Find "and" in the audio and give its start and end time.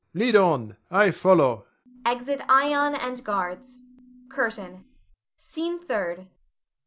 2.95-3.23